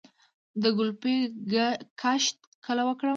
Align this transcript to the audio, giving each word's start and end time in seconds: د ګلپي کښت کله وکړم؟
د 0.61 0.63
ګلپي 0.77 1.15
کښت 2.01 2.37
کله 2.65 2.81
وکړم؟ 2.85 3.09